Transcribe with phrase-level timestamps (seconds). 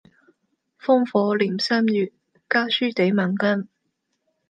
[0.81, 2.11] 烽火連三月，
[2.49, 3.67] 家書抵萬金。